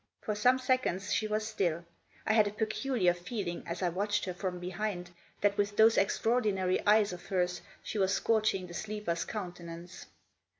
For 0.21 0.33
some 0.33 0.57
seconds 0.57 1.13
she 1.13 1.27
was 1.27 1.45
still; 1.47 1.85
I 2.25 2.33
had 2.33 2.47
a 2.47 2.53
peculiar 2.53 3.13
feeling, 3.13 3.61
as 3.67 3.83
I 3.83 3.89
watched 3.89 4.25
her 4.25 4.33
from 4.33 4.57
behind, 4.59 5.11
that 5.41 5.55
with 5.57 5.77
those 5.77 5.95
extraordinary 5.95 6.83
eyes 6.87 7.13
of 7.13 7.27
hers 7.27 7.61
she 7.83 7.99
was 7.99 8.11
scorching 8.11 8.65
the 8.65 8.73
sleeper's 8.73 9.25
countenance. 9.25 10.07